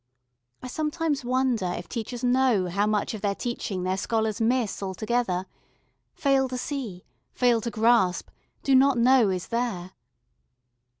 [0.63, 5.45] I sometimes wonder if teachers know how much of their teaching their scholars miss altogether
[6.15, 8.31] fail to see, fail to grasp,
[8.63, 9.91] do not know is there.